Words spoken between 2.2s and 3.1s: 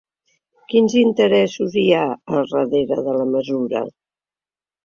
al darrere